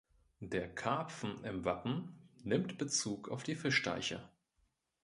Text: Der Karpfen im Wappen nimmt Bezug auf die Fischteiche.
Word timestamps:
Der 0.39 0.67
Karpfen 0.67 1.43
im 1.43 1.63
Wappen 1.63 2.15
nimmt 2.43 2.79
Bezug 2.79 3.29
auf 3.29 3.43
die 3.43 3.53
Fischteiche. 3.53 4.27